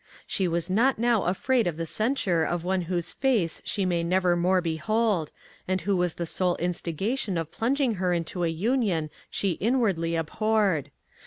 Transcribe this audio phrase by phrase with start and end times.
[0.25, 4.35] She was not now afraid of the censure of one whose face she may never
[4.35, 5.31] more behold,
[5.67, 10.89] and who was the sole instigation of plunging her into a union she inwardly abhorred.